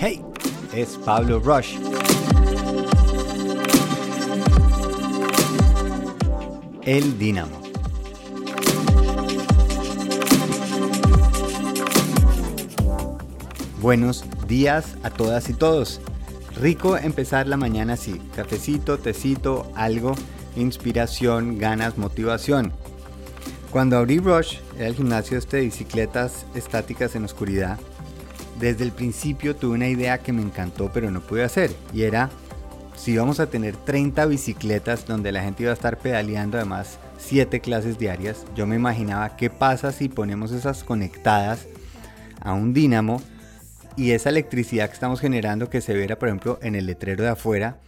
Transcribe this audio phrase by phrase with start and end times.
[0.00, 0.24] Hey,
[0.72, 1.76] es Pablo Rush.
[6.82, 7.60] El Dínamo.
[13.80, 16.00] Buenos días a todas y todos.
[16.54, 20.14] Rico empezar la mañana así, cafecito, tecito, algo,
[20.54, 22.72] inspiración, ganas, motivación.
[23.72, 27.80] Cuando abrí Rush, era el gimnasio este de bicicletas estáticas en oscuridad,
[28.58, 32.30] desde el principio tuve una idea que me encantó pero no pude hacer y era
[32.96, 37.60] si íbamos a tener 30 bicicletas donde la gente iba a estar pedaleando además 7
[37.60, 41.66] clases diarias, yo me imaginaba qué pasa si ponemos esas conectadas
[42.40, 43.20] a un dínamo
[43.96, 47.30] y esa electricidad que estamos generando que se viera, por ejemplo, en el letrero de
[47.30, 47.78] afuera,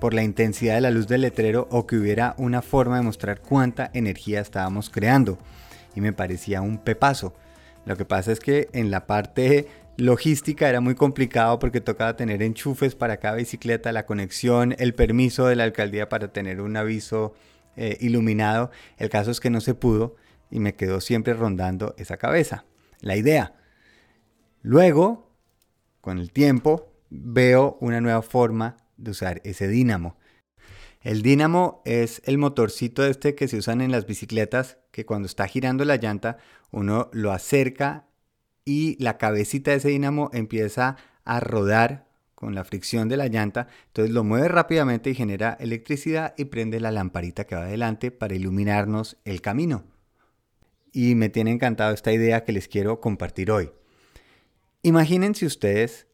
[0.00, 3.40] por la intensidad de la luz del letrero o que hubiera una forma de mostrar
[3.40, 5.38] cuánta energía estábamos creando.
[5.94, 7.34] Y me parecía un pepazo.
[7.84, 9.68] Lo que pasa es que en la parte
[10.00, 15.46] logística era muy complicado porque tocaba tener enchufes para cada bicicleta, la conexión, el permiso
[15.46, 17.34] de la alcaldía para tener un aviso
[17.76, 18.70] eh, iluminado.
[18.96, 20.16] El caso es que no se pudo
[20.50, 22.64] y me quedó siempre rondando esa cabeza,
[23.00, 23.54] la idea.
[24.62, 25.30] Luego
[26.00, 30.16] con el tiempo veo una nueva forma de usar ese dínamo.
[31.02, 35.46] El dínamo es el motorcito este que se usan en las bicicletas, que cuando está
[35.46, 36.38] girando la llanta
[36.70, 38.09] uno lo acerca
[38.64, 43.68] y la cabecita de ese dínamo empieza a rodar con la fricción de la llanta,
[43.88, 48.34] entonces lo mueve rápidamente y genera electricidad y prende la lamparita que va adelante para
[48.34, 49.84] iluminarnos el camino.
[50.92, 53.70] Y me tiene encantado esta idea que les quiero compartir hoy.
[54.82, 56.06] Imagínense ustedes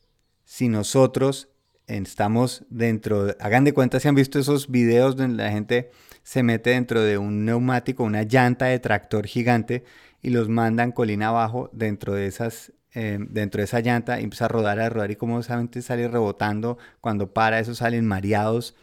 [0.44, 1.48] si nosotros
[1.86, 5.90] estamos dentro, hagan de cuenta si han visto esos videos donde la gente
[6.26, 9.84] se mete dentro de un neumático, una llanta de tractor gigante
[10.22, 14.46] y los mandan colina abajo dentro de esas eh, dentro de esa llanta y empieza
[14.46, 18.74] a rodar, a rodar y como solamente sale rebotando, cuando para eso salen mareados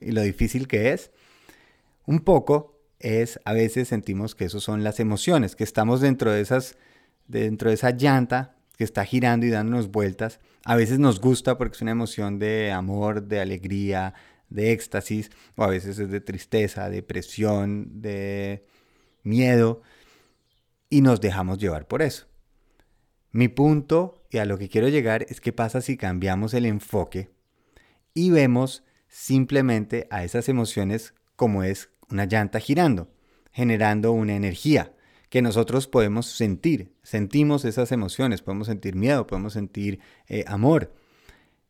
[0.00, 1.12] y lo difícil que es.
[2.06, 6.40] Un poco es, a veces sentimos que eso son las emociones, que estamos dentro de
[6.40, 6.76] esas,
[7.28, 10.40] dentro de esa llanta que está girando y dándonos vueltas.
[10.64, 14.14] A veces nos gusta porque es una emoción de amor, de alegría,
[14.50, 18.66] de éxtasis, o a veces es de tristeza, depresión, de
[19.22, 19.82] miedo,
[20.88, 22.26] y nos dejamos llevar por eso.
[23.32, 27.30] Mi punto y a lo que quiero llegar es qué pasa si cambiamos el enfoque
[28.12, 33.08] y vemos simplemente a esas emociones como es una llanta girando,
[33.52, 34.92] generando una energía
[35.28, 36.92] que nosotros podemos sentir.
[37.02, 40.92] Sentimos esas emociones, podemos sentir miedo, podemos sentir eh, amor.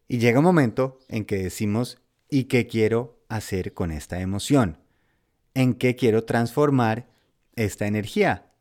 [0.09, 4.79] Y llega un momento en que decimos, ¿y qué quiero hacer con esta emoción?
[5.55, 7.09] ¿En qué quiero transformar
[7.57, 8.53] esta energía?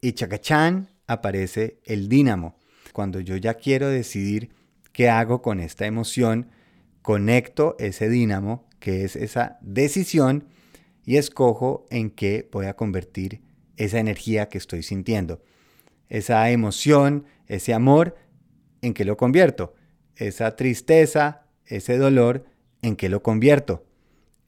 [0.00, 2.58] Y chacachán aparece el dínamo.
[2.92, 4.50] Cuando yo ya quiero decidir
[4.92, 6.50] qué hago con esta emoción,
[7.02, 10.48] conecto ese dínamo, que es esa decisión,
[11.04, 13.40] y escojo en qué voy a convertir
[13.76, 15.42] esa energía que estoy sintiendo,
[16.08, 18.16] esa emoción, ese amor,
[18.82, 19.74] ¿en qué lo convierto?
[20.16, 22.44] Esa tristeza, ese dolor,
[22.82, 23.84] ¿en qué lo convierto?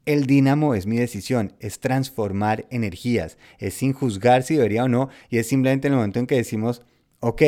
[0.05, 5.09] El dínamo es mi decisión, es transformar energías, es sin juzgar si debería o no,
[5.29, 6.81] y es simplemente el momento en que decimos,
[7.19, 7.41] ok,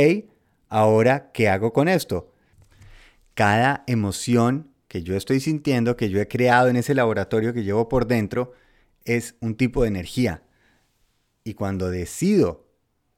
[0.70, 2.32] ahora, ¿qué hago con esto?
[3.34, 7.90] Cada emoción que yo estoy sintiendo, que yo he creado en ese laboratorio que llevo
[7.90, 8.54] por dentro,
[9.06, 10.44] es un tipo de energía.
[11.44, 12.68] Y cuando decido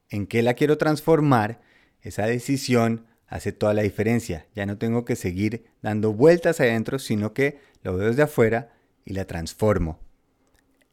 [0.08, 1.60] en qué la quiero transformar,
[2.00, 4.46] esa decisión hace toda la diferencia.
[4.54, 8.72] Ya no tengo que seguir dando vueltas adentro, sino que lo veo desde afuera
[9.04, 10.00] y la transformo.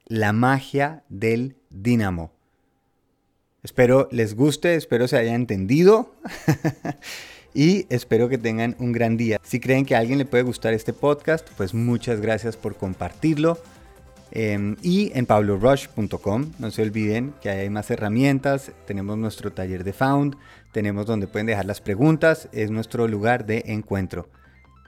[0.05, 2.31] La magia del dínamo.
[3.63, 6.13] Espero les guste, espero se haya entendido
[7.53, 9.39] y espero que tengan un gran día.
[9.41, 13.57] Si creen que a alguien le puede gustar este podcast, pues muchas gracias por compartirlo.
[14.31, 19.94] Em, y en pablorush.com, no se olviden que hay más herramientas, tenemos nuestro taller de
[19.94, 20.35] Found,
[20.72, 24.27] tenemos donde pueden dejar las preguntas, es nuestro lugar de encuentro.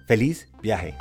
[0.08, 0.96] Feliz viaje.